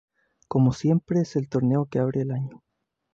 [0.47, 2.63] Como siempre es el torneo que abre el año.